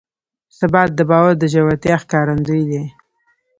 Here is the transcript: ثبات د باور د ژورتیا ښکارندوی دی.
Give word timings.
ثبات 0.57 0.89
د 0.95 0.99
باور 1.09 1.33
د 1.39 1.43
ژورتیا 1.53 1.95
ښکارندوی 2.03 2.63
دی. 2.71 2.83